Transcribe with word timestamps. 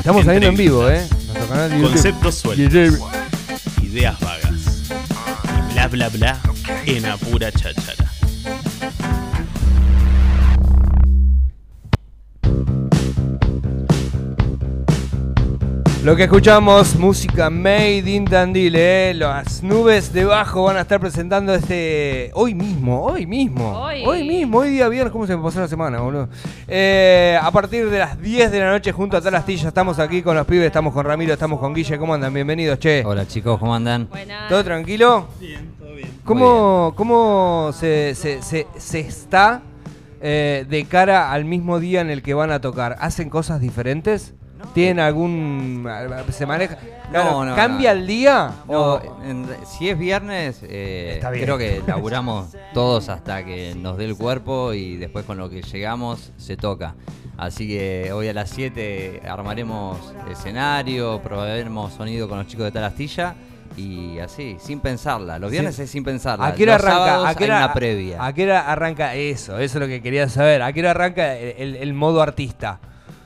Estamos 0.00 0.24
saliendo 0.24 0.48
en 0.48 0.56
vivo, 0.56 0.88
¿eh? 0.88 1.06
Nuestro 1.26 1.46
canal 1.46 1.70
de 1.70 1.76
YouTube. 1.76 1.92
Conceptos 1.92 2.34
sueltos. 2.36 3.00
Ideas 3.82 4.18
vagas. 4.18 4.88
Bla 5.74 5.88
bla 5.88 6.08
bla 6.08 6.40
en 6.86 7.04
apura 7.04 7.52
cháchara. 7.52 8.09
Lo 16.02 16.16
que 16.16 16.22
escuchamos, 16.24 16.96
música 16.96 17.50
made 17.50 17.98
in 18.10 18.24
Tandil, 18.24 18.74
¿eh? 18.74 19.12
Las 19.14 19.62
nubes 19.62 20.10
debajo 20.14 20.62
van 20.62 20.78
a 20.78 20.80
estar 20.80 20.98
presentando 20.98 21.54
este. 21.54 22.30
Hoy 22.32 22.54
mismo, 22.54 23.02
hoy 23.04 23.26
mismo. 23.26 23.78
Hoy. 23.78 24.26
mismo, 24.26 24.58
hoy 24.60 24.70
día 24.70 24.88
viernes. 24.88 25.12
¿Cómo 25.12 25.26
se 25.26 25.36
me 25.36 25.42
pasó 25.42 25.60
la 25.60 25.68
semana, 25.68 26.00
boludo? 26.00 26.30
Eh, 26.66 27.38
a 27.40 27.50
partir 27.50 27.90
de 27.90 27.98
las 27.98 28.18
10 28.18 28.50
de 28.50 28.60
la 28.60 28.70
noche, 28.70 28.92
junto 28.92 29.18
a 29.18 29.20
Talastilla, 29.20 29.68
estamos 29.68 29.98
aquí 29.98 30.22
con 30.22 30.34
los 30.36 30.46
pibes. 30.46 30.64
Estamos 30.68 30.94
con 30.94 31.04
Ramiro, 31.04 31.34
estamos 31.34 31.60
con 31.60 31.74
Guille. 31.74 31.98
¿Cómo 31.98 32.14
andan? 32.14 32.32
Bienvenidos, 32.32 32.78
che. 32.78 33.04
Hola 33.04 33.28
chicos, 33.28 33.58
¿cómo 33.58 33.74
andan? 33.74 34.08
Buenas. 34.08 34.48
¿Todo 34.48 34.64
tranquilo? 34.64 35.26
Bien, 35.38 35.70
todo 35.78 35.94
bien. 35.96 36.08
¿Cómo, 36.24 36.94
cómo 36.96 37.72
se, 37.74 38.14
se- 38.14 38.40
se- 38.40 38.66
se 38.78 39.00
está 39.00 39.60
eh, 40.22 40.64
de 40.66 40.84
cara 40.86 41.30
al 41.30 41.44
mismo 41.44 41.78
día 41.78 42.00
en 42.00 42.08
el 42.08 42.22
que 42.22 42.32
van 42.32 42.50
a 42.52 42.62
tocar? 42.62 42.96
¿Hacen 43.00 43.28
cosas 43.28 43.60
diferentes? 43.60 44.32
¿Tienen 44.74 45.00
algún... 45.00 45.86
se 46.30 46.46
maneja... 46.46 46.76
claro, 47.10 47.44
no, 47.44 47.56
¿Cambia 47.56 47.92
no. 47.94 48.00
el 48.00 48.06
día? 48.06 48.50
No, 48.68 48.80
o- 48.94 49.22
en 49.24 49.46
si 49.66 49.88
es 49.88 49.98
viernes, 49.98 50.60
eh, 50.62 51.20
creo 51.32 51.58
que 51.58 51.82
laburamos 51.86 52.48
todos 52.74 53.08
hasta 53.08 53.44
que 53.44 53.74
nos 53.74 53.96
dé 53.96 54.04
el 54.04 54.16
cuerpo 54.16 54.72
y 54.72 54.96
después 54.96 55.24
con 55.24 55.38
lo 55.38 55.48
que 55.50 55.62
llegamos 55.62 56.32
se 56.36 56.56
toca. 56.56 56.94
Así 57.36 57.66
que 57.66 58.12
hoy 58.12 58.28
a 58.28 58.34
las 58.34 58.50
7 58.50 59.22
armaremos 59.28 59.96
escenario, 60.30 61.20
probaremos 61.22 61.92
sonido 61.94 62.28
con 62.28 62.38
los 62.38 62.46
chicos 62.46 62.64
de 62.66 62.72
Talastilla 62.72 63.34
y 63.76 64.18
así, 64.18 64.56
sin 64.60 64.80
pensarla. 64.80 65.38
Los 65.38 65.50
viernes 65.50 65.74
Sí. 65.76 65.82
es 65.82 65.90
sin 65.90 66.04
pensarla. 66.04 66.46
¿A 66.48 66.54
qué 66.54 66.64
hora 66.64 66.74
Los 66.74 66.84
arranca? 66.84 66.98
sábados 67.06 67.26
¿A 67.28 67.34
qué 67.34 67.44
hay 67.44 67.50
hora, 67.50 67.58
una 67.64 67.72
previa. 67.72 68.24
¿A 68.26 68.32
qué 68.34 68.44
hora 68.44 68.70
arranca 68.70 69.14
eso? 69.14 69.58
Eso 69.58 69.78
es 69.78 69.80
lo 69.80 69.86
que 69.86 70.02
quería 70.02 70.28
saber. 70.28 70.60
¿A 70.60 70.72
qué 70.72 70.80
hora 70.80 70.90
arranca 70.90 71.34
el, 71.36 71.54
el- 71.56 71.76
el 71.76 71.94
modo 71.94 72.20
artista? 72.20 72.78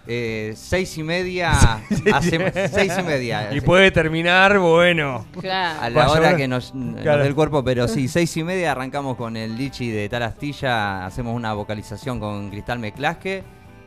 Eh, 0.07 0.53
seis 0.55 0.99
y 0.99 1.03
media, 1.03 1.53
hacemos 2.15 2.51
seis 2.71 2.93
y 2.99 3.03
media. 3.03 3.55
Y 3.55 3.61
puede 3.63 3.91
terminar, 3.91 4.59
bueno. 4.59 5.25
A 5.37 5.41
Claro. 5.41 5.91
la 5.95 6.07
Vaya, 6.07 6.13
hora 6.13 6.37
que 6.37 6.47
nos, 6.47 6.75
nos 6.75 7.01
Claro. 7.01 7.23
dé 7.23 7.29
el 7.29 7.35
cuerpo, 7.35 7.65
pero 7.65 7.89
sí, 7.89 8.07
seis 8.09 8.37
y 8.37 8.45
media 8.45 8.73
arrancamos 8.73 9.17
con 9.17 9.37
el 9.37 9.57
Lichi 9.57 9.91
de 9.91 10.09
Talastilla, 10.11 11.07
hacemos 11.07 11.35
una 11.35 11.55
vocalización 11.55 12.21
con 12.21 12.51
Cristal 12.51 12.79
Meclasque 12.81 13.43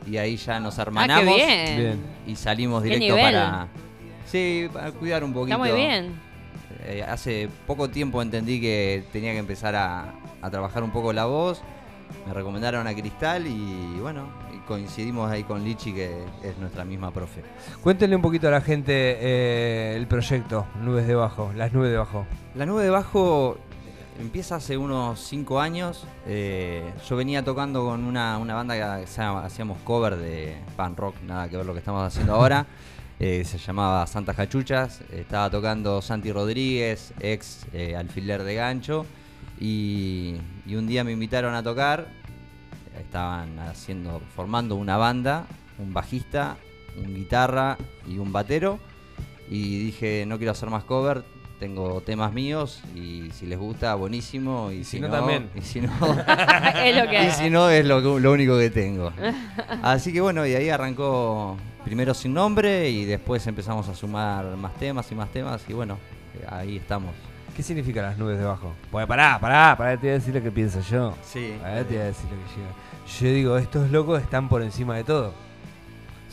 y 0.06 0.16
ahí 0.16 0.36
ya 0.36 0.58
nos 0.58 0.78
Ah, 0.78 0.82
hermanamos 0.82 1.34
qué 1.36 1.44
bien. 1.44 1.76
Bien. 1.78 2.00
y 2.26 2.34
salimos 2.36 2.82
Qué 2.82 2.88
directo 2.90 3.16
nivel. 3.16 3.32
para... 3.34 3.68
Sí, 4.26 4.68
para 4.72 4.90
cuidar 4.92 5.22
un 5.24 5.32
poquito. 5.32 5.56
Está 5.56 5.72
muy 5.72 5.80
bien. 5.80 6.20
Eh, 6.84 7.04
hace 7.06 7.48
poco 7.66 7.88
tiempo 7.90 8.20
entendí 8.22 8.60
que 8.60 9.04
tenía 9.12 9.32
que 9.32 9.38
empezar 9.38 9.74
a, 9.74 10.14
a 10.42 10.50
trabajar 10.50 10.82
un 10.82 10.90
poco 10.90 11.12
la 11.12 11.24
voz, 11.26 11.62
me 12.26 12.34
recomendaron 12.34 12.86
a 12.86 12.94
Cristal 12.94 13.46
y 13.46 13.98
bueno, 14.00 14.28
coincidimos 14.68 15.30
ahí 15.30 15.44
con 15.44 15.64
Lichi 15.64 15.94
que 15.94 16.24
es 16.42 16.58
nuestra 16.58 16.84
misma 16.84 17.10
profe. 17.10 17.42
Cuéntenle 17.82 18.14
un 18.14 18.22
poquito 18.22 18.48
a 18.48 18.50
la 18.50 18.60
gente 18.60 18.92
eh, 19.18 19.96
el 19.96 20.06
proyecto, 20.06 20.66
Nubes 20.82 21.06
Debajo, 21.06 21.50
las 21.56 21.72
nubes 21.72 21.90
debajo. 21.90 22.26
La 22.54 22.66
nube 22.66 22.84
de 22.84 22.90
bajo 22.90 23.56
empieza 24.20 24.56
hace 24.56 24.76
unos 24.76 25.20
5 25.20 25.58
años. 25.58 26.04
Eh, 26.26 26.92
yo 27.08 27.16
venía 27.16 27.42
tocando 27.42 27.82
con 27.84 28.04
una, 28.04 28.36
una 28.36 28.54
banda 28.54 28.74
que 28.74 28.82
hacíamos 28.82 29.78
cover 29.84 30.16
de 30.16 30.58
pan 30.76 30.94
rock, 30.96 31.14
nada 31.26 31.48
que 31.48 31.56
ver 31.56 31.64
lo 31.64 31.72
que 31.72 31.78
estamos 31.78 32.02
haciendo 32.06 32.34
ahora. 32.34 32.66
Eh, 33.20 33.44
se 33.44 33.58
llamaba 33.58 34.06
Santa 34.06 34.32
Cachuchas. 34.32 35.00
Estaba 35.10 35.50
tocando 35.50 36.00
Santi 36.00 36.30
Rodríguez, 36.30 37.12
ex 37.18 37.66
alfiler 37.96 38.44
de 38.44 38.54
gancho. 38.54 39.06
Y, 39.60 40.36
y 40.66 40.74
un 40.76 40.86
día 40.86 41.04
me 41.04 41.12
invitaron 41.12 41.54
a 41.54 41.62
tocar. 41.62 42.06
Estaban 42.98 43.58
haciendo, 43.60 44.20
formando 44.34 44.74
una 44.74 44.96
banda, 44.96 45.46
un 45.78 45.92
bajista, 45.94 46.56
un 46.96 47.14
guitarra 47.14 47.78
y 48.06 48.18
un 48.18 48.32
batero. 48.32 48.78
Y 49.48 49.78
dije, 49.78 50.24
no 50.26 50.36
quiero 50.36 50.52
hacer 50.52 50.68
más 50.68 50.84
cover, 50.84 51.22
tengo 51.58 52.00
temas 52.02 52.32
míos 52.32 52.82
y 52.94 53.30
si 53.32 53.46
les 53.46 53.58
gusta, 53.58 53.94
buenísimo. 53.94 54.70
Y, 54.70 54.84
si 54.84 55.00
no, 55.00 55.08
también. 55.08 55.48
Y 55.54 55.62
si 55.62 55.80
no, 55.80 55.90
es 56.84 56.96
lo 56.96 57.08
que 57.10 57.26
y 57.26 57.30
si 57.30 57.50
no 57.50 57.70
es 57.70 57.84
lo, 57.86 58.02
que- 58.02 58.20
lo 58.20 58.32
único 58.32 58.58
que 58.58 58.70
tengo. 58.70 59.12
Así 59.82 60.12
que 60.12 60.20
bueno, 60.20 60.46
y 60.46 60.54
ahí 60.54 60.68
arrancó 60.68 61.56
primero 61.84 62.12
sin 62.14 62.34
nombre 62.34 62.90
y 62.90 63.04
después 63.04 63.46
empezamos 63.46 63.88
a 63.88 63.94
sumar 63.94 64.44
más 64.56 64.74
temas 64.76 65.10
y 65.10 65.14
más 65.14 65.30
temas 65.30 65.62
y 65.68 65.72
bueno, 65.72 65.98
ahí 66.48 66.76
estamos. 66.76 67.14
¿Qué 67.58 67.64
significan 67.64 68.04
las 68.04 68.16
nubes 68.16 68.38
debajo? 68.38 68.72
Pues 68.88 69.04
pará, 69.08 69.36
pará, 69.40 69.74
pará, 69.76 69.96
te 69.96 70.02
voy 70.02 70.10
a 70.10 70.12
decir 70.12 70.32
lo 70.32 70.40
que 70.40 70.52
pienso 70.52 70.80
yo. 70.80 71.12
Sí. 71.24 71.56
Pará, 71.60 71.82
te 71.82 71.94
voy 71.94 72.02
a 72.02 72.04
decir 72.04 72.24
lo 72.30 72.36
que 72.36 72.60
yo. 72.60 73.18
Yo 73.28 73.34
digo, 73.34 73.58
estos 73.58 73.90
locos 73.90 74.22
están 74.22 74.48
por 74.48 74.62
encima 74.62 74.94
de 74.94 75.02
todo. 75.02 75.34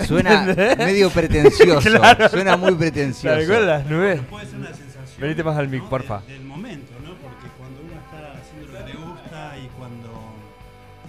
Suena 0.05 0.41
medio 0.77 1.09
pretencioso, 1.09 1.89
Claro. 1.97 2.29
suena 2.29 2.55
muy 2.57 2.75
pretencioso. 2.75 3.35
¿Te 3.37 3.43
acuerdas 3.43 3.65
las 3.81 3.89
nubes? 3.89 4.21
Puede 4.29 4.45
ser 4.45 4.55
una 4.59 4.67
sensación. 4.67 5.19
Venite 5.19 5.43
más 5.43 5.57
al 5.57 5.67
mic, 5.67 5.81
¿no? 5.81 5.89
porfa. 5.89 6.19
De- 6.27 6.33
del 6.33 6.43
momento, 6.43 6.91
¿no? 7.03 7.15
Porque 7.15 7.47
cuando 7.57 7.81
uno 7.81 7.93
está 7.93 8.39
haciendo 8.39 8.71
lo 8.71 8.85
que 8.85 8.93
le 8.93 8.99
gusta 8.99 9.57
y 9.57 9.67
cuando 9.79 10.07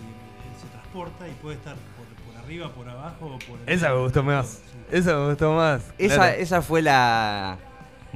y- 0.00 0.56
y 0.56 0.60
se 0.62 0.66
transporta 0.68 1.28
y 1.28 1.32
puede 1.42 1.56
estar 1.56 1.74
por, 1.74 2.06
por 2.32 2.42
arriba, 2.42 2.72
por 2.72 2.88
abajo 2.88 3.26
o 3.26 3.38
por. 3.40 3.58
el 3.66 3.68
Esa 3.74 3.90
me 3.90 3.98
gustó 4.00 4.22
más. 4.22 4.46
Sí. 4.46 4.78
Esa 4.92 5.14
me 5.18 5.26
gustó 5.28 5.52
más. 5.52 5.82
Esa, 5.98 6.14
Claro. 6.14 6.36
esa 6.38 6.62
fue 6.62 6.80
la, 6.80 7.58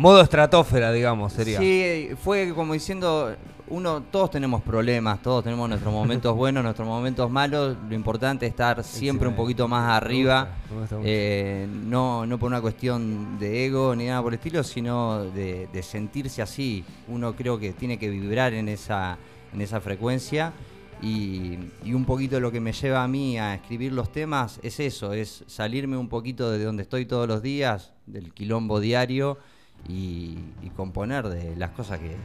Modo 0.00 0.22
estratosfera, 0.22 0.92
digamos, 0.92 1.34
sería. 1.34 1.58
Sí, 1.58 2.08
fue 2.24 2.54
como 2.54 2.72
diciendo, 2.72 3.36
uno, 3.68 4.02
todos 4.10 4.30
tenemos 4.30 4.62
problemas, 4.62 5.20
todos 5.20 5.44
tenemos 5.44 5.68
nuestros 5.68 5.92
momentos 5.92 6.34
buenos, 6.42 6.64
nuestros 6.64 6.88
momentos 6.88 7.30
malos. 7.30 7.76
Lo 7.86 7.94
importante 7.94 8.46
es 8.46 8.52
estar 8.52 8.82
siempre 8.82 9.28
un 9.28 9.34
poquito 9.36 9.68
más 9.68 9.86
Me 9.86 9.92
arriba. 9.92 10.40
gusta, 10.40 10.74
me 10.74 10.80
gusta 10.80 10.96
mucho. 10.96 11.06
eh, 11.06 11.68
no, 11.84 12.24
no 12.24 12.38
por 12.38 12.46
una 12.48 12.62
cuestión 12.62 13.38
de 13.38 13.66
ego 13.66 13.94
ni 13.94 14.06
nada 14.06 14.22
por 14.22 14.32
el 14.32 14.38
estilo, 14.38 14.64
sino 14.64 15.24
de, 15.24 15.68
de 15.70 15.82
sentirse 15.82 16.40
así. 16.40 16.82
Uno 17.06 17.36
creo 17.36 17.58
que 17.58 17.74
tiene 17.74 17.98
que 17.98 18.08
vibrar 18.08 18.54
en 18.54 18.70
esa, 18.70 19.18
en 19.52 19.60
esa 19.60 19.82
frecuencia. 19.82 20.54
Y, 21.02 21.58
y 21.84 21.92
un 21.92 22.06
poquito 22.06 22.40
lo 22.40 22.50
que 22.50 22.60
me 22.60 22.72
lleva 22.72 23.02
a 23.04 23.08
mí 23.08 23.38
a 23.38 23.54
escribir 23.54 23.92
los 23.92 24.12
temas 24.12 24.60
es 24.62 24.80
eso, 24.80 25.12
es 25.14 25.44
salirme 25.46 25.96
un 25.98 26.08
poquito 26.08 26.50
de 26.50 26.62
donde 26.64 26.82
estoy 26.84 27.04
todos 27.06 27.26
los 27.28 27.40
días, 27.42 27.92
del 28.06 28.34
quilombo 28.34 28.80
diario, 28.80 29.38
y, 29.88 30.38
y 30.62 30.70
componer 30.76 31.28
de 31.28 31.56
las 31.56 31.70
cosas 31.70 31.98
que 31.98 32.16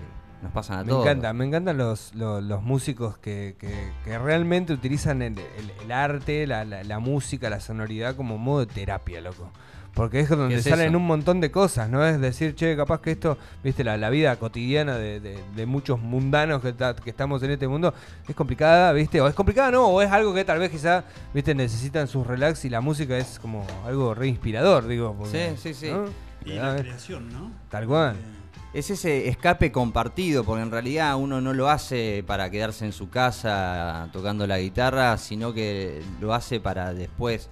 nos 0.41 0.51
pasan 0.51 0.79
a 0.79 0.83
Me 0.83 0.89
todos. 0.89 1.05
encanta, 1.05 1.33
me 1.33 1.45
encantan 1.45 1.77
los, 1.77 2.13
los, 2.13 2.43
los 2.43 2.61
músicos 2.61 3.17
que, 3.17 3.55
que- 3.59 3.91
que 4.03 4.17
realmente 4.19 4.73
utilizan 4.73 5.21
el, 5.21 5.37
el- 5.39 5.71
el 5.83 5.91
arte, 5.91 6.45
la, 6.45 6.65
la- 6.65 6.83
la 6.83 6.99
música, 6.99 7.49
la 7.49 7.59
sonoridad 7.59 8.15
como 8.15 8.37
modo 8.37 8.59
de 8.65 8.67
terapia, 8.67 9.21
loco. 9.21 9.49
Porque 9.95 10.19
es 10.19 10.27
donde 10.27 10.55
¿Qué 10.55 10.59
es 10.59 10.65
salen 10.65 10.89
eso? 10.89 10.97
un 10.97 11.07
montón 11.07 11.39
de 11.39 11.51
cosas, 11.51 11.89
¿no? 11.89 12.05
Es 12.05 12.19
decir, 12.19 12.53
che, 12.53 12.75
capaz 12.75 12.99
que 12.99 13.11
esto, 13.11 13.37
viste, 13.63 13.81
la, 13.85 13.95
la 13.95 14.09
vida 14.09 14.35
cotidiana 14.35 14.97
de, 14.97 15.21
de- 15.21 15.39
de 15.55 15.65
muchos 15.65 16.01
mundanos 16.01 16.61
que, 16.61 16.73
ta- 16.73 16.93
que 16.97 17.09
estamos 17.09 17.41
en 17.43 17.51
este 17.51 17.69
mundo 17.69 17.93
es 18.27 18.35
complicada, 18.35 18.91
viste, 18.91 19.21
o 19.21 19.27
es 19.29 19.33
complicada, 19.33 19.71
no, 19.71 19.87
o 19.87 20.01
es 20.01 20.11
algo 20.11 20.33
que 20.33 20.43
tal 20.43 20.59
vez 20.59 20.69
quizá, 20.69 21.05
viste, 21.33 21.55
necesitan 21.55 22.09
sus 22.09 22.27
relax 22.27 22.65
y 22.65 22.69
la 22.69 22.81
música 22.81 23.17
es 23.17 23.39
como 23.39 23.65
algo 23.85 24.13
re 24.13 24.27
inspirador, 24.27 24.85
digo. 24.85 25.15
porque, 25.17 25.55
Sí, 25.55 25.73
sí, 25.73 25.73
sí. 25.73 25.91
¿no? 25.93 26.03
Y 26.45 26.53
la 26.53 26.75
creación, 26.77 27.29
¿no? 27.31 27.51
Tal 27.69 27.87
cual. 27.87 28.15
Eh, 28.15 28.79
Es 28.79 28.89
ese 28.89 29.29
escape 29.29 29.71
compartido, 29.71 30.43
porque 30.43 30.61
en 30.61 30.69
realidad 30.71 31.15
uno 31.15 31.39
no 31.39 31.53
lo 31.53 31.69
hace 31.69 32.23
para 32.27 32.49
quedarse 32.49 32.85
en 32.85 32.91
su 32.91 33.09
casa 33.09 34.09
tocando 34.11 34.45
la 34.45 34.59
guitarra, 34.59 35.17
sino 35.17 35.53
que 35.53 36.01
lo 36.19 36.33
hace 36.33 36.59
para 36.59 36.93
después 36.93 37.49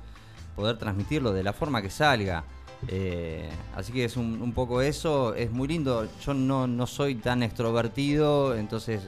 poder 0.55 0.77
transmitirlo 0.77 1.31
de 1.31 1.43
la 1.43 1.53
forma 1.53 1.81
que 1.81 1.89
salga. 1.89 2.43
Eh, 2.89 3.49
así 3.75 3.93
que 3.93 4.03
es 4.03 4.17
un, 4.17 4.41
un 4.41 4.51
poco 4.51 4.81
eso, 4.81 5.33
es 5.33 5.49
muy 5.49 5.69
lindo. 5.69 6.05
Yo 6.25 6.33
no, 6.33 6.67
no 6.67 6.85
soy 6.85 7.15
tan 7.15 7.41
extrovertido, 7.41 8.53
entonces 8.55 9.01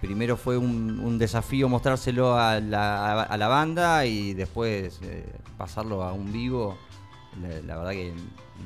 primero 0.00 0.36
fue 0.38 0.56
un, 0.56 0.98
un 1.00 1.18
desafío 1.18 1.68
mostrárselo 1.68 2.36
a 2.36 2.58
la, 2.60 3.22
a 3.24 3.36
la 3.36 3.48
banda 3.48 4.06
y 4.06 4.32
después 4.32 4.98
eh, 5.02 5.26
pasarlo 5.58 6.02
a 6.02 6.14
un 6.14 6.32
vivo. 6.32 6.78
La, 7.40 7.48
la 7.62 7.76
verdad 7.78 7.92
que 7.92 8.12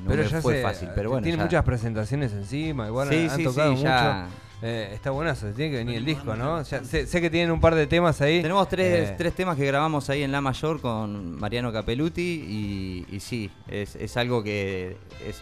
no 0.03 0.09
me 0.15 0.27
ya 0.29 0.41
fue 0.41 0.61
fácil, 0.61 0.89
pero 0.93 1.09
bueno. 1.11 1.23
Tiene 1.23 1.37
ya- 1.37 1.43
muchas 1.43 1.63
presentaciones 1.63 2.33
encima, 2.33 2.87
igual 2.87 3.07
Sí, 3.09 3.27
han 3.29 3.37
sí, 3.37 3.43
tocado 3.43 3.69
sí, 3.71 3.77
mucho. 3.77 3.87
ya- 3.87 4.27
Eh, 4.59 4.89
está 4.91 5.11
buenazo, 5.11 5.51
tiene 5.51 5.69
que 5.71 5.77
venir 5.77 5.97
el 5.97 6.05
disco, 6.05 6.35
¿no? 6.35 6.63
Ya 6.63 6.83
sé, 6.83 7.05
sé 7.05 7.21
que 7.21 7.29
tienen 7.29 7.51
un 7.51 7.61
par 7.61 7.75
de 7.75 7.85
temas 7.85 8.19
ahí. 8.21 8.41
Tenemos 8.41 8.67
tres, 8.67 9.09
Eh, 9.09 9.15
tres 9.15 9.35
temas 9.35 9.55
que 9.55 9.63
grabamos 9.67 10.09
ahí 10.09 10.23
en 10.23 10.31
La 10.31 10.41
Mayor 10.41 10.81
con 10.81 11.39
Mariano 11.39 11.71
Capeluti 11.71 13.05
y, 13.07 13.15
y 13.15 13.19
sí, 13.19 13.51
es, 13.67 13.95
es 13.95 14.17
algo 14.17 14.41
que 14.43 14.97
es 15.27 15.41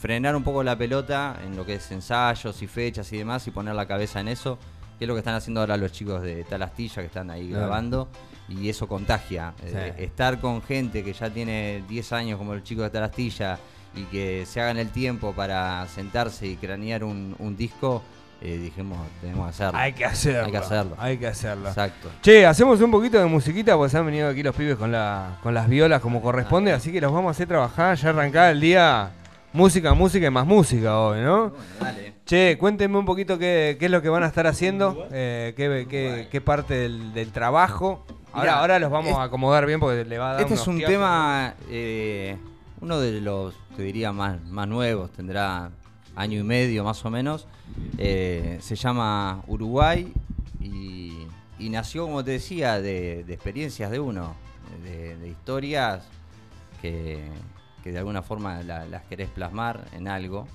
frenar 0.00 0.34
un 0.34 0.42
poco 0.42 0.64
la 0.64 0.76
pelota 0.76 1.38
en 1.44 1.54
lo 1.56 1.64
que 1.64 1.74
es 1.74 1.92
ensayos 1.92 2.60
y 2.60 2.66
fechas 2.66 3.12
y 3.12 3.18
demás 3.18 3.46
y 3.46 3.52
poner 3.52 3.74
la 3.76 3.86
cabeza 3.86 4.18
en 4.18 4.26
eso, 4.26 4.58
que 5.00 5.04
es 5.04 5.08
lo 5.08 5.14
que 5.14 5.20
están 5.20 5.34
haciendo 5.34 5.60
ahora 5.62 5.78
los 5.78 5.92
chicos 5.92 6.20
de 6.20 6.44
Talastilla 6.44 6.96
que 7.00 7.06
están 7.06 7.30
ahí 7.30 7.48
Claro. 7.48 7.62
grabando 7.62 8.08
y 8.50 8.68
eso 8.68 8.86
contagia. 8.86 9.54
Eh, 9.64 9.94
estar 9.96 10.38
con 10.40 10.60
gente 10.60 11.02
que 11.02 11.14
ya 11.14 11.30
tiene 11.30 11.82
10 11.88 12.12
años, 12.12 12.36
como 12.36 12.52
el 12.52 12.62
chico 12.62 12.82
de 12.82 12.90
Tarastilla, 12.90 13.58
y 13.94 14.02
que 14.04 14.44
se 14.44 14.60
hagan 14.60 14.76
el 14.76 14.90
tiempo 14.90 15.32
para 15.32 15.86
sentarse 15.88 16.46
y 16.46 16.56
cranear 16.56 17.02
un, 17.02 17.34
un 17.38 17.56
disco, 17.56 18.02
eh, 18.42 18.58
dijimos, 18.58 18.98
tenemos 19.22 19.46
que 19.46 19.50
hacerlo. 19.50 19.78
Hay 19.78 19.92
que 19.94 20.04
hacerlo. 20.04 20.44
Hay 20.44 20.50
que 20.50 20.56
hacerlo. 20.58 20.96
Hay 20.98 21.16
que 21.18 21.26
hacerlo. 21.28 21.68
Exacto. 21.70 22.10
Che, 22.20 22.44
hacemos 22.44 22.78
un 22.82 22.90
poquito 22.90 23.18
de 23.18 23.24
musiquita 23.24 23.76
porque 23.78 23.90
se 23.92 23.96
han 23.96 24.04
venido 24.04 24.28
aquí 24.28 24.42
los 24.42 24.54
pibes 24.54 24.76
con, 24.76 24.92
la, 24.92 25.38
con 25.42 25.54
las 25.54 25.66
violas 25.66 26.02
como 26.02 26.20
corresponde, 26.20 26.72
así 26.72 26.92
que 26.92 27.00
los 27.00 27.10
vamos 27.10 27.28
a 27.28 27.30
hacer 27.30 27.48
trabajar. 27.48 27.96
Ya 27.96 28.10
arrancada 28.10 28.50
el 28.50 28.60
día 28.60 29.10
música, 29.52 29.94
música 29.94 30.26
y 30.26 30.30
más 30.30 30.46
música 30.46 30.98
hoy, 30.98 31.20
¿no? 31.20 31.52
Dale. 31.80 32.14
Che, 32.26 32.56
cuéntenme 32.58 32.96
un 32.98 33.04
poquito 33.04 33.38
qué, 33.38 33.76
qué 33.78 33.86
es 33.86 33.90
lo 33.90 34.00
que 34.02 34.08
van 34.08 34.22
a 34.22 34.26
estar 34.26 34.46
haciendo, 34.46 35.08
eh, 35.10 35.52
qué, 35.56 35.86
qué- 35.88 36.28
qué 36.30 36.40
parte 36.40 36.74
del, 36.74 37.12
del 37.12 37.32
trabajo. 37.32 38.04
Ahora, 38.32 38.42
Mirá, 38.52 38.60
ahora 38.60 38.78
los 38.78 38.90
vamos 38.90 39.10
es- 39.10 39.16
a 39.16 39.24
acomodar 39.24 39.66
bien 39.66 39.80
porque 39.80 40.04
le 40.04 40.18
va 40.18 40.30
a 40.30 40.32
dar 40.34 40.42
Este 40.42 40.54
es 40.54 40.66
un 40.68 40.80
tema, 40.80 41.54
eh, 41.68 42.36
uno 42.80 43.00
de 43.00 43.20
los, 43.20 43.54
te 43.76 43.82
diría, 43.82 44.12
más, 44.12 44.40
más 44.44 44.68
nuevos, 44.68 45.10
tendrá 45.10 45.70
año 46.14 46.38
y 46.38 46.42
medio 46.44 46.84
más 46.84 47.04
o 47.04 47.10
menos. 47.10 47.46
Eh, 47.98 48.58
se 48.60 48.76
llama 48.76 49.42
Uruguay 49.48 50.12
y, 50.60 51.26
y 51.58 51.68
nació, 51.70 52.04
como 52.06 52.22
te 52.22 52.32
decía, 52.32 52.80
de, 52.80 53.24
de 53.24 53.34
experiencias 53.34 53.90
de 53.90 53.98
uno, 53.98 54.34
de, 54.84 55.16
de 55.16 55.28
historias 55.28 56.04
que, 56.80 57.24
que 57.82 57.92
de 57.92 57.98
alguna 57.98 58.22
forma 58.22 58.62
la- 58.62 58.84
las 58.86 59.02
querés 59.04 59.28
plasmar 59.30 59.80
en 59.92 60.08
algo. 60.08 60.46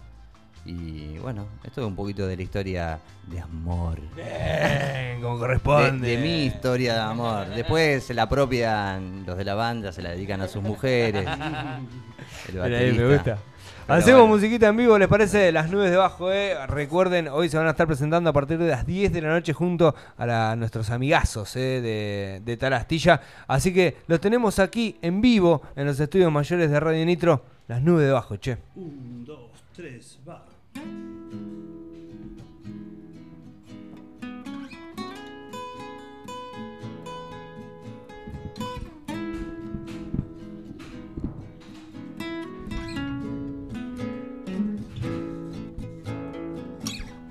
Y 0.68 1.18
bueno, 1.20 1.46
esto 1.64 1.82
es 1.82 1.88
un 1.88 1.96
poquito 1.96 2.26
de 2.26 2.36
la 2.38 2.42
historia 2.42 3.00
de 3.28 3.40
amor. 3.40 4.00
Bien, 4.16 5.22
como 5.22 5.36
De, 5.36 5.40
corresponde. 5.42 6.08
de 6.08 6.18
mi 6.18 6.46
historia 6.46 6.96
de 6.96 7.00
amor. 7.02 7.48
Después 7.50 8.04
se 8.04 8.16
la 8.16 8.24
apropian 8.24 9.26
los 9.28 9.38
de 9.38 9.44
la 9.46 9.54
banda, 9.54 9.92
se 9.92 10.02
la 10.02 10.10
dedican 10.10 10.42
a 10.42 10.48
sus 10.48 10.64
mujeres. 10.64 11.28
El 12.50 12.58
baterista. 12.58 13.02
me 13.04 13.14
gusta. 13.16 13.38
Hacemos 13.88 14.22
bueno. 14.22 14.36
musiquita 14.36 14.68
en 14.68 14.78
vivo, 14.78 14.98
¿les 14.98 15.08
parece? 15.08 15.52
Las 15.52 15.70
nubes 15.70 15.92
debajo, 15.92 16.32
¿eh? 16.32 16.56
Recuerden, 16.68 17.28
hoy 17.28 17.50
se 17.50 17.58
van 17.58 17.68
a 17.68 17.72
estar 17.72 17.86
presentando 17.86 18.30
a 18.32 18.34
partir 18.34 18.58
de 18.58 18.68
las 18.68 18.84
10 18.86 19.14
de 19.14 19.22
la 19.22 19.30
noche 19.30 19.54
junto 19.54 19.94
a 20.18 20.26
la- 20.26 20.56
nuestros 20.56 20.90
amigazos 20.90 21.56
¿eh? 21.56 21.82
de, 21.82 22.42
de 22.44 22.58
Tarastilla. 22.58 23.22
Así 23.48 23.72
que 23.72 23.98
los 24.08 24.20
tenemos 24.20 24.58
aquí 24.58 24.98
en 25.04 25.22
vivo 25.22 25.62
en 25.76 25.86
los 25.86 26.00
estudios 26.00 26.32
mayores 26.32 26.72
de 26.72 26.80
Radio 26.80 27.06
Nitro. 27.06 27.44
Las 27.68 27.82
nubes 27.84 28.08
debajo, 28.08 28.38
che. 28.38 28.58
Un, 28.76 29.24
dos, 29.24 29.52
tres, 29.76 30.20
va. 30.28 30.44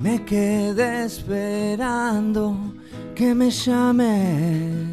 Me 0.04 0.22
quedé 0.22 1.06
esperando 1.06 2.54
que 3.14 3.34
me 3.34 3.48
llames 3.50 4.84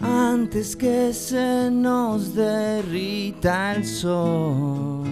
antes 0.00 0.76
que 0.76 1.12
se 1.12 1.68
nos 1.68 2.36
derrita 2.36 3.74
el 3.74 3.84
sol. 3.84 5.08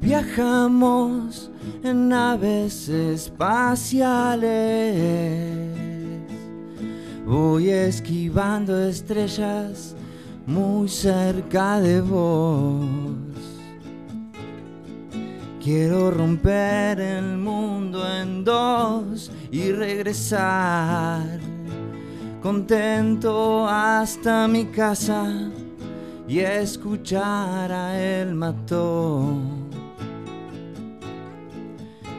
Viajamos 0.00 1.52
en 1.84 2.08
naves 2.08 2.88
espaciales. 2.88 4.50
Voy 7.24 7.70
esquivando 7.70 8.76
estrellas 8.88 9.94
muy 10.46 10.88
cerca 10.88 11.80
de 11.80 12.00
vos. 12.00 12.86
Quiero 15.62 16.10
romper 16.10 17.00
el 17.00 17.36
mundo 17.36 18.02
en 18.08 18.44
dos 18.44 19.30
y 19.50 19.72
regresar 19.72 21.38
contento 22.42 23.68
hasta 23.68 24.48
mi 24.48 24.64
casa 24.66 25.50
y 26.26 26.40
escuchar 26.40 27.70
a 27.70 28.00
él 28.00 28.34
mató. 28.34 29.36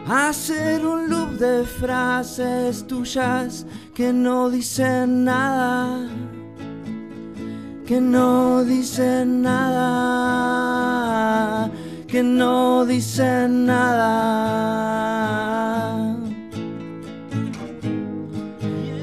Hacer 0.08 0.86
un 0.86 1.10
loop 1.10 1.32
de 1.40 1.64
frases 1.64 2.86
tuyas 2.86 3.66
que 3.96 4.12
no 4.12 4.50
dicen 4.50 5.24
nada 5.24 6.10
que 7.86 8.00
no 8.00 8.64
dicen 8.64 9.42
nada, 9.42 10.90
que 12.08 12.24
no 12.24 12.86
dicen 12.86 13.66
nada. 13.66 15.02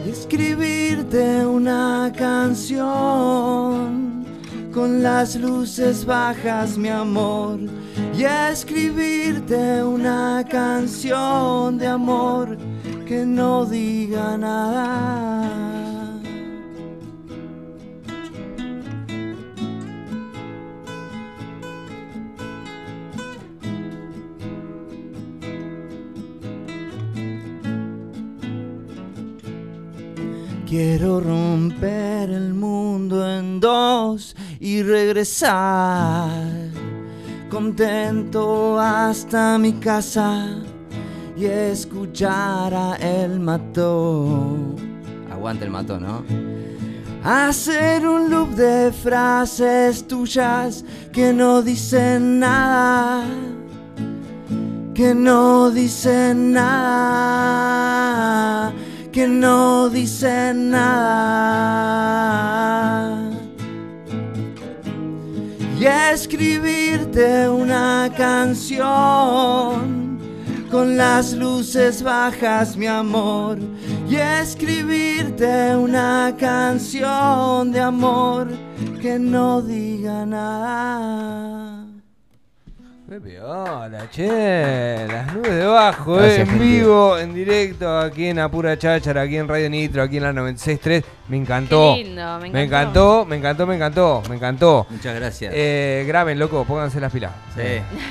Escribirte 0.07 1.45
una 1.47 2.11
canción 2.17 4.25
con 4.73 5.03
las 5.03 5.37
luces 5.37 6.05
bajas, 6.05 6.79
mi 6.79 6.89
amor, 6.89 7.59
y 8.17 8.25
escribirte 8.25 9.83
una 9.83 10.45
canción 10.49 11.77
de 11.79 11.89
amor 11.89 12.57
que 13.07 13.25
no 13.25 13.65
diga 13.65 14.37
nada. 14.37 15.78
Quiero 30.69 31.19
romper 31.19 32.29
el 32.29 32.53
mundo 32.53 33.27
en 33.27 33.59
dos 33.59 34.37
y 34.61 34.83
regresar 34.83 36.29
contento 37.49 38.79
hasta 38.79 39.57
mi 39.57 39.73
casa 39.75 40.59
y 41.37 41.47
escuchar 41.47 42.75
a 42.75 42.97
el 42.97 43.41
mató. 43.41 44.75
Aguanta 45.33 45.65
el 45.65 45.71
mató, 45.71 45.99
¿no? 45.99 46.23
Hacer 47.25 48.07
un 48.07 48.29
loop 48.31 48.51
de 48.51 48.93
frases 48.93 50.07
tuyas 50.07 50.85
que 51.13 51.33
no 51.33 51.63
dicen 51.63 52.39
nada, 52.41 53.25
que 54.95 55.15
no 55.15 55.71
dicen 55.71 56.53
nada, 56.53 57.49
que 59.19 59.27
no 59.27 59.89
dicen 59.89 60.71
nada. 60.71 61.99
Y 65.77 65.85
escribirte 65.85 67.49
una 67.49 68.13
canción 68.17 68.87
con 70.71 70.97
las 70.97 71.33
luces 71.33 72.01
bajas, 72.01 72.77
mi 72.77 72.87
amor. 72.87 73.59
Y 74.09 74.15
escribirte 74.15 75.75
una 75.75 76.33
canción 76.39 77.73
de 77.73 77.81
amor 77.81 78.47
que 79.03 79.19
no 79.19 79.61
diga 79.63 80.25
nada. 80.27 81.88
Pepe, 83.09 83.41
hola, 83.41 84.11
che. 84.11 85.07
Las 85.07 85.33
nubes 85.35 85.55
debajo, 85.55 86.17
Gracias, 86.17 86.47
eh, 86.47 86.53
en 86.53 86.59
vivo, 86.59 87.17
en 87.19 87.33
directo, 87.33 87.99
aquí 88.01 88.27
en 88.27 88.39
Apura 88.39 88.77
Cháchara, 88.77 89.23
aquí 89.23 89.39
en 89.39 89.49
Radio 89.49 89.71
Nitro, 89.71 90.03
aquí 90.03 90.19
en 90.19 90.25
la 90.25 90.33
96.3. 90.35 91.03
Me 91.29 91.39
encantó. 91.39 91.95
Qué 91.97 92.05
lindo, 92.05 92.39
me 92.39 92.51
Me 92.51 92.65
encantó. 92.65 93.25
me 93.25 93.37
encantó, 93.37 93.67
me 93.67 93.77
encantó, 93.77 94.23
me 94.29 94.37
encantó. 94.37 94.87
Muchas 94.91 95.15
gracias. 95.15 95.55
Eh, 95.57 96.05
graben, 96.07 96.39
loco, 96.39 96.67
pónganse 96.67 97.01
las 97.01 97.11
pilas. 97.11 97.33
Sí. 97.57 97.63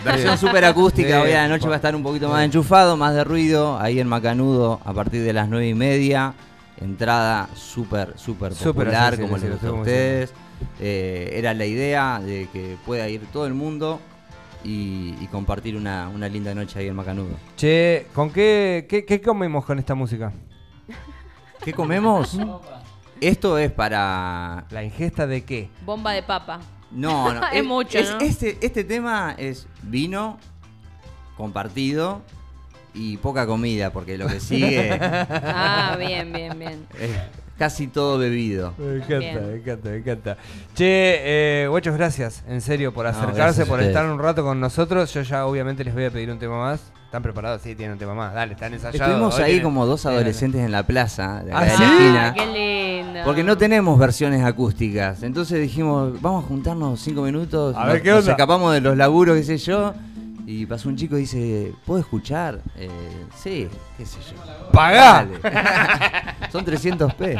Versión 0.03 0.35
super 0.35 0.65
acústica, 0.65 1.21
Sí. 1.21 1.27
hoy 1.27 1.31
a 1.33 1.43
la 1.43 1.47
noche 1.49 1.67
va 1.67 1.73
a 1.73 1.77
estar 1.77 1.95
un 1.95 2.01
poquito 2.01 2.27
más 2.29 2.43
enchufado, 2.43 2.97
más 2.97 3.13
de 3.13 3.23
ruido, 3.23 3.77
ahí 3.79 3.99
en 3.99 4.07
Macanudo 4.07 4.79
a 4.83 4.93
partir 4.93 5.21
de 5.21 5.31
las 5.31 5.47
nueve 5.47 5.67
y 5.67 5.75
media. 5.75 6.33
Entrada 6.81 7.49
súper, 7.53 8.13
súper 8.17 8.55
Súper, 8.55 8.85
popular, 8.87 9.19
como 9.19 9.37
les 9.37 9.51
gusta 9.51 9.67
a 9.67 9.73
ustedes. 9.73 10.33
Eh, 10.79 11.33
era 11.33 11.53
la 11.53 11.65
idea 11.67 12.19
de 12.19 12.47
que 12.51 12.77
pueda 12.83 13.07
ir 13.09 13.21
todo 13.31 13.45
el 13.45 13.53
mundo 13.53 13.99
y, 14.67 15.15
y 15.21 15.27
compartir 15.27 15.77
una, 15.77 16.09
una 16.09 16.27
linda 16.27 16.53
noche 16.53 16.79
ahí 16.79 16.87
en 16.87 16.95
Macanudo. 16.95 17.37
Che, 17.55 18.07
¿con 18.13 18.29
qué, 18.29 18.85
qué, 18.89 19.05
qué 19.05 19.21
comemos 19.21 19.63
con 19.63 19.79
esta 19.79 19.95
música? 19.95 20.33
¿Qué 21.63 21.71
comemos? 21.71 22.37
Esto 23.21 23.57
es 23.57 23.71
para... 23.71 24.65
¿La 24.69 24.83
ingesta 24.83 25.25
de 25.25 25.45
qué? 25.45 25.69
Bomba 25.85 26.11
de 26.11 26.21
papa. 26.21 26.59
No, 26.91 27.33
no. 27.33 27.41
Es 27.53 27.63
mucho, 27.63 27.97
¿no? 28.01 28.19
Este, 28.19 28.57
este 28.61 28.83
tema 28.83 29.35
es 29.37 29.67
vino 29.83 30.37
compartido 31.37 32.21
y 32.93 33.15
poca 33.17 33.47
comida, 33.47 33.91
porque 33.93 34.17
lo 34.17 34.27
que 34.27 34.41
sigue 34.41 34.99
Ah, 35.01 35.95
bien, 35.97 36.33
bien, 36.33 36.59
bien. 36.59 36.87
es 36.99 37.11
casi 37.57 37.87
todo 37.87 38.17
bebido. 38.17 38.73
Me 38.77 38.95
encanta, 38.97 39.17
Bien. 39.17 39.47
me 39.47 39.55
encanta, 39.57 39.89
me 39.89 39.97
encanta. 39.97 40.37
Che, 40.75 41.63
eh, 41.63 41.67
guachos, 41.67 41.95
gracias, 41.95 42.43
en 42.47 42.61
serio, 42.61 42.93
por 42.93 43.07
acercarse, 43.07 43.65
por 43.65 43.81
estar 43.81 44.05
un 44.09 44.19
rato 44.19 44.43
con 44.43 44.59
nosotros. 44.59 45.13
Yo 45.13 45.21
ya 45.21 45.45
obviamente 45.45 45.83
les 45.83 45.93
voy 45.93 46.05
a 46.05 46.11
pedir 46.11 46.29
un 46.31 46.39
tema 46.39 46.59
más. 46.59 46.91
¿Están 47.05 47.23
preparados? 47.23 47.61
Sí, 47.61 47.73
tienen 47.73 47.93
un 47.93 47.99
tema 47.99 48.13
más. 48.13 48.33
Dale, 48.33 48.51
están 48.53 48.73
ensayados. 48.73 48.99
Estuvimos 48.99 49.35
Hoy 49.35 49.41
ahí 49.41 49.47
tienen- 49.51 49.63
como 49.63 49.85
dos 49.85 50.05
adolescentes 50.05 50.59
en 50.61 50.73
la 50.73 50.83
plaza, 50.83 51.41
de 51.41 51.53
¿Ah, 51.53 51.59
acá 51.59 51.65
de 51.71 51.77
sí? 51.77 51.83
la 51.83 51.87
esquina. 51.87 52.27
Ah, 52.27 52.33
qué 52.33 52.45
lindo. 53.03 53.19
Porque 53.23 53.43
no 53.45 53.57
tenemos 53.57 53.97
versiones 53.97 54.43
acústicas. 54.43 55.23
Entonces 55.23 55.61
dijimos, 55.61 56.21
vamos 56.21 56.43
a 56.43 56.47
juntarnos 56.49 56.99
cinco 56.99 57.21
minutos. 57.21 57.75
A 57.77 57.85
ver, 57.85 57.93
nos- 57.95 58.01
¿qué 58.03 58.11
nos 58.11 58.27
escapamos 58.27 58.73
de 58.73 58.81
los 58.81 58.97
laburos, 58.97 59.37
qué 59.37 59.43
sé 59.43 59.57
yo. 59.57 59.93
Y 60.49 60.65
pasó 60.65 60.87
un 60.87 60.95
chico 60.95 61.17
y 61.17 61.21
dice, 61.21 61.73
¿puedo 61.85 61.99
escuchar? 61.99 62.61
Eh, 62.77 62.89
sí, 63.35 63.67
qué 63.97 64.05
sé 64.05 64.17
yo. 64.21 64.71
¡Pagá! 64.71 65.27
Dale. 65.43 66.47
Son 66.53 66.63
300 66.63 67.13
p. 67.15 67.35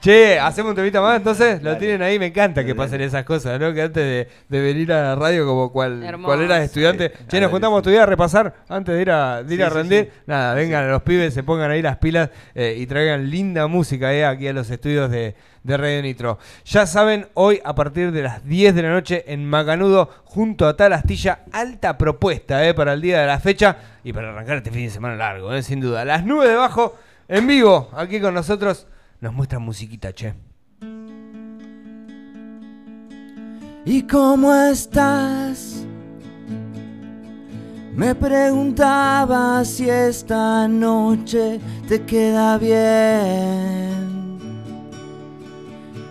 Che, 0.00 0.38
hacemos 0.38 0.70
un 0.70 0.76
temita 0.76 1.00
más, 1.00 1.16
entonces 1.18 1.62
lo 1.62 1.76
tienen 1.76 2.02
ahí, 2.02 2.18
me 2.18 2.26
encanta 2.26 2.64
que 2.64 2.74
pasen 2.74 3.00
esas 3.00 3.24
cosas, 3.24 3.58
¿no? 3.60 3.72
Que 3.72 3.82
antes 3.82 4.02
de, 4.04 4.28
de 4.48 4.60
venir 4.62 4.92
a 4.92 5.02
la 5.02 5.14
radio 5.16 5.46
como 5.46 5.72
cual, 5.72 6.02
cual 6.24 6.40
eras 6.42 6.62
estudiante. 6.62 7.12
Sí, 7.16 7.24
che, 7.28 7.40
nos 7.40 7.50
juntamos 7.50 7.76
a 7.76 7.80
estudiar, 7.80 8.02
a 8.04 8.06
repasar, 8.06 8.54
antes 8.68 8.94
de 8.94 9.02
ir 9.02 9.10
a, 9.10 9.42
de 9.42 9.54
ir 9.54 9.60
Sí, 9.60 9.62
a 9.64 9.68
rendir. 9.70 10.04
sí. 10.12 10.20
Nada, 10.26 10.54
vengan 10.54 10.90
los 10.90 11.02
pibes, 11.02 11.34
se 11.34 11.42
pongan 11.42 11.70
ahí 11.70 11.82
las 11.82 11.96
pilas 11.98 12.30
eh, 12.54 12.74
y 12.78 12.86
traigan 12.86 13.30
linda 13.30 13.66
música 13.66 14.12
eh, 14.12 14.24
aquí 14.24 14.48
a 14.48 14.52
los 14.52 14.68
estudios 14.70 15.10
de, 15.10 15.34
de 15.62 15.76
Radio 15.76 16.02
Nitro. 16.02 16.38
Ya 16.64 16.86
saben, 16.86 17.26
hoy 17.34 17.60
a 17.64 17.74
partir 17.74 18.12
de 18.12 18.22
las 18.22 18.44
10 18.46 18.74
de 18.74 18.82
la 18.82 18.90
noche 18.90 19.24
en 19.26 19.44
Macanudo, 19.48 20.08
junto 20.24 20.66
a 20.66 20.76
Tal 20.76 20.92
Astilla, 20.92 21.40
alta 21.52 21.96
propuesta 21.98 22.66
eh, 22.66 22.74
para 22.74 22.92
el 22.92 23.00
día 23.00 23.20
de 23.20 23.26
la 23.26 23.40
fecha 23.40 23.76
y 24.02 24.12
para 24.12 24.30
arrancar 24.30 24.58
este 24.58 24.70
fin 24.70 24.84
de 24.84 24.90
semana 24.90 25.16
largo, 25.16 25.52
eh, 25.54 25.62
sin 25.62 25.80
duda. 25.80 26.04
Las 26.04 26.24
nubes 26.24 26.48
de 26.48 26.54
abajo, 26.54 26.96
en 27.28 27.46
vivo, 27.46 27.88
aquí 27.96 28.20
con 28.20 28.34
nosotros, 28.34 28.86
nos 29.24 29.32
muestran 29.32 29.62
musiquita, 29.62 30.12
che. 30.12 30.34
¿Y 33.86 34.02
cómo 34.02 34.54
estás? 34.54 35.86
Me 37.96 38.14
preguntaba 38.14 39.64
si 39.64 39.88
esta 39.88 40.68
noche 40.68 41.58
te 41.88 42.04
queda 42.04 42.58
bien. 42.58 43.94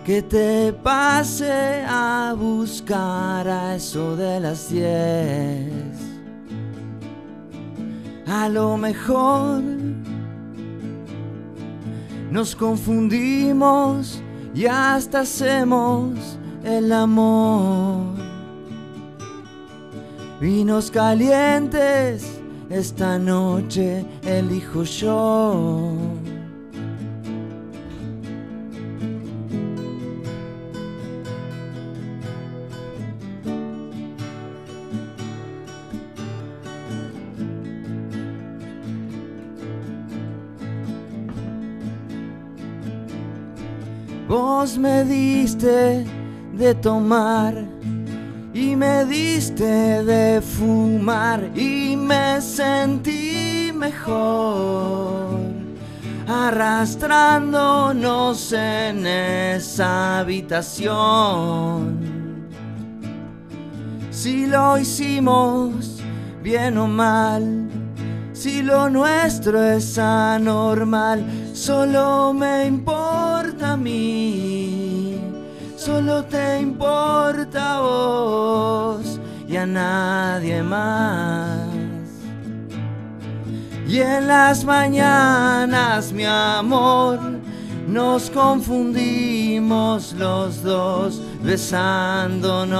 Que 0.04 0.20
te 0.20 0.72
pase 0.72 1.84
a 1.86 2.34
buscar 2.36 3.46
a 3.46 3.76
eso 3.76 4.16
de 4.16 4.40
las 4.40 4.70
10. 4.70 5.70
A 8.26 8.48
lo 8.48 8.76
mejor 8.76 9.62
nos 12.34 12.56
confundimos 12.56 14.20
y 14.52 14.66
hasta 14.66 15.20
hacemos 15.20 16.18
el 16.64 16.90
amor. 16.90 18.16
Vinos 20.40 20.90
calientes, 20.90 22.40
esta 22.68 23.20
noche 23.20 24.04
elijo 24.24 24.82
yo. 24.82 25.92
Vos 44.28 44.78
me 44.78 45.04
diste 45.04 46.04
de 46.52 46.74
tomar 46.76 47.54
y 48.54 48.76
me 48.76 49.04
diste 49.04 50.04
de 50.04 50.40
fumar 50.40 51.50
y 51.54 51.96
me 51.96 52.40
sentí 52.40 53.72
mejor 53.74 55.34
arrastrándonos 56.26 58.52
en 58.52 59.06
esa 59.06 60.20
habitación. 60.20 62.00
Si 64.10 64.46
lo 64.46 64.78
hicimos 64.78 66.00
bien 66.42 66.78
o 66.78 66.86
mal, 66.86 67.63
si 68.44 68.60
lo 68.60 68.90
nuestro 68.90 69.62
es 69.62 69.96
anormal, 69.96 71.24
solo 71.54 72.34
me 72.34 72.66
importa 72.66 73.72
a 73.72 73.76
mí, 73.78 75.18
solo 75.78 76.22
te 76.26 76.60
importa 76.60 77.76
a 77.76 77.80
vos 77.80 79.18
y 79.48 79.56
a 79.56 79.64
nadie 79.64 80.62
más. 80.62 81.70
Y 83.88 84.00
en 84.00 84.26
las 84.26 84.62
mañanas, 84.62 86.12
mi 86.12 86.26
amor, 86.26 87.18
nos 87.88 88.28
confundimos 88.28 90.12
los 90.18 90.62
dos 90.62 91.22
besándonos. 91.42 92.74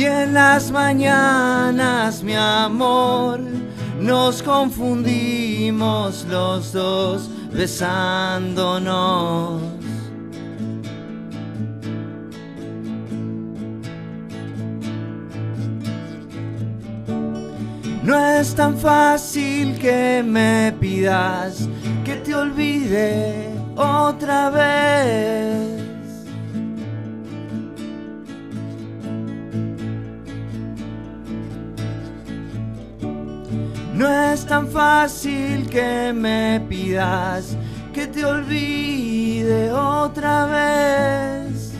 Y 0.00 0.04
en 0.06 0.32
las 0.32 0.70
mañanas, 0.70 2.22
mi 2.22 2.34
amor, 2.34 3.38
nos 4.00 4.42
confundimos 4.42 6.24
los 6.24 6.72
dos 6.72 7.28
besándonos. 7.52 8.80
No 18.02 18.26
es 18.38 18.54
tan 18.54 18.78
fácil 18.78 19.78
que 19.78 20.22
me 20.24 20.72
pidas 20.80 21.68
que 22.06 22.16
te 22.16 22.34
olvide 22.34 23.50
otra 23.76 24.48
vez. 24.48 25.79
No 34.00 34.08
es 34.32 34.46
tan 34.46 34.66
fácil 34.66 35.68
que 35.68 36.10
me 36.14 36.58
pidas 36.70 37.54
que 37.92 38.06
te 38.06 38.24
olvide 38.24 39.70
otra 39.70 40.46
vez. 40.46 41.74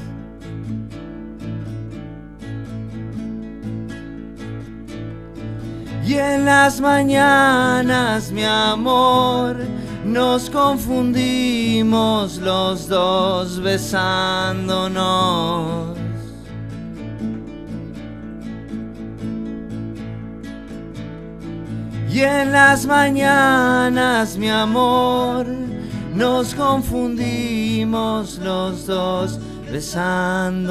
Y 6.06 6.12
en 6.12 6.44
las 6.44 6.78
mañanas, 6.82 8.30
mi 8.30 8.44
amor, 8.44 9.56
nos 10.04 10.50
confundimos 10.50 12.36
los 12.36 12.86
dos 12.86 13.62
besándonos. 13.62 15.89
Y 22.20 22.22
en 22.22 22.52
las 22.52 22.84
mañanas, 22.84 24.36
mi 24.36 24.50
amor, 24.50 25.46
nos 26.14 26.54
confundimos 26.54 28.36
los 28.36 28.84
dos 28.86 29.40
besándonos. 29.72 30.70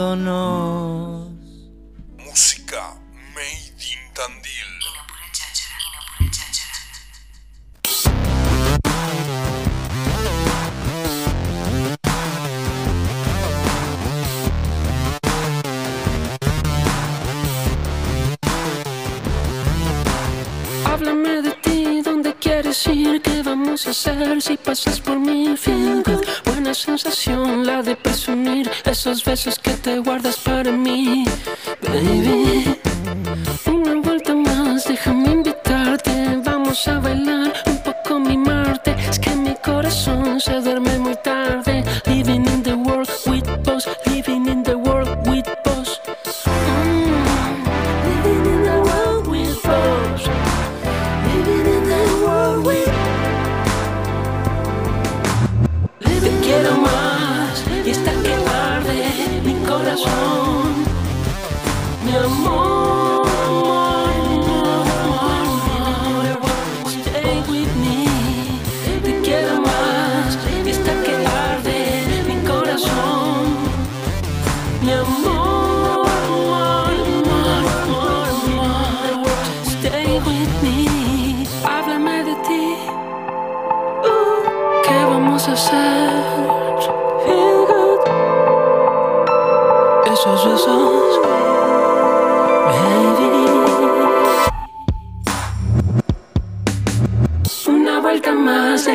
Qué 22.85 23.41
vamos 23.43 23.87
a 23.87 23.89
hacer 23.89 24.41
si 24.41 24.55
pasas 24.55 24.99
por 25.01 25.19
mí. 25.19 25.55
Feel 25.57 26.01
good, 26.03 26.23
buena 26.45 26.73
sensación, 26.73 27.65
la 27.65 27.81
de 27.83 27.95
presumir 27.95 28.69
esos 28.85 29.23
besos 29.23 29.59
que 29.59 29.71
te 29.71 29.99
guardas 29.99 30.37
para 30.37 30.71
mí, 30.71 31.25
baby. 31.81 32.79
Una 33.65 33.95
vuelta 33.95 34.33
más, 34.33 34.87
déjame 34.87 35.31
invitarte, 35.31 36.39
vamos 36.43 36.87
a 36.87 36.99
bailar 36.99 37.68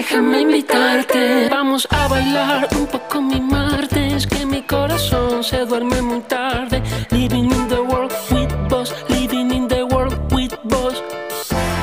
déjame 0.04 0.40
invitarte. 0.42 1.48
Vamos 1.50 1.88
a 1.90 2.08
bailar 2.08 2.68
un 2.78 2.86
poco 2.86 3.22
mi 3.22 3.40
martes. 3.40 4.26
Que 4.26 4.44
mi 4.44 4.62
corazón 4.62 5.42
se 5.42 5.64
duerme 5.64 6.02
muy 6.02 6.20
tarde. 6.20 6.82
Living 7.10 7.50
in 7.50 7.68
the 7.68 7.80
world 7.80 8.12
with 8.30 8.52
boss. 8.68 8.92
Living 9.08 9.50
in 9.50 9.66
the 9.68 9.82
world 9.84 10.14
with 10.32 10.54
boss. 10.64 11.02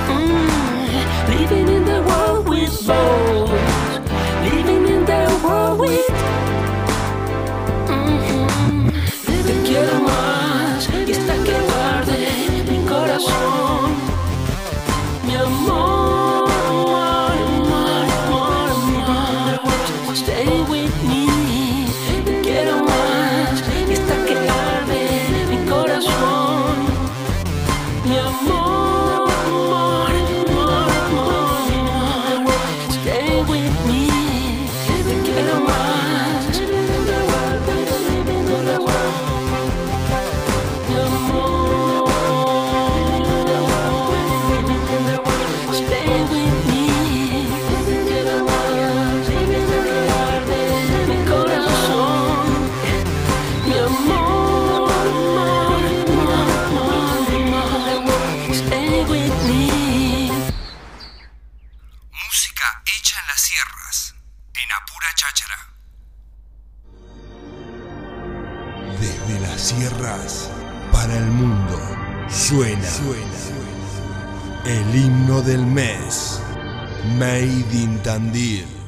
Mm, 0.09 1.29
living 1.29 1.67
in 1.75 1.85
the 1.85 2.01
world 2.01 2.47
with 2.47 2.85
boss. 2.85 3.49
Living 4.43 4.85
in 4.87 5.05
the 5.05 5.23
world 5.43 5.79
with. 5.79 6.07
Mhm. 7.89 8.91
Te 9.47 9.53
quiero 9.67 9.95
más. 10.09 10.89
Y 11.07 11.11
hasta 11.11 11.33
que 11.45 11.55
guarde 11.69 12.17
mi 12.69 12.79
corazón. 12.85 13.91
Mi 15.25 15.35
amor, 15.35 15.70
Made 77.41 77.97
Tandil. 78.03 78.80